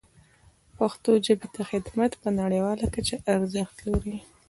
[0.77, 4.17] پښتو ژبې ته خدمت په نړیواله کچه ارزښت لري.